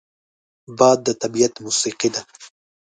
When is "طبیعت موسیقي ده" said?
1.21-2.21